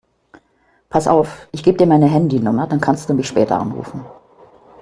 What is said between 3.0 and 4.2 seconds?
du mich später anrufen.